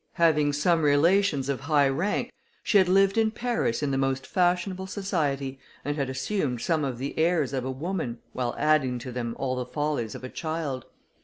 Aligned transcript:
Having 0.13 0.53
some 0.53 0.81
relations 0.81 1.47
of 1.47 1.59
high 1.59 1.87
rank, 1.87 2.31
she 2.63 2.79
had 2.79 2.89
lived 2.89 3.19
in 3.19 3.29
Paris 3.29 3.83
in 3.83 3.91
the 3.91 3.99
most 3.99 4.25
fashionable 4.25 4.87
society, 4.87 5.59
and 5.85 5.95
had 5.95 6.09
assumed 6.09 6.59
some 6.59 6.83
of 6.83 6.97
the 6.97 7.15
airs 7.19 7.53
of 7.53 7.63
a 7.65 7.69
woman, 7.69 8.17
while 8.33 8.55
adding 8.57 8.97
to 8.97 9.11
them 9.11 9.35
all 9.37 9.55
the 9.55 9.63
follies 9.67 10.15
of 10.15 10.23
a 10.23 10.29
child. 10.29 10.85